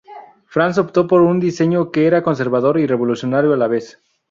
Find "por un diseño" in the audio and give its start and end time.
1.05-1.91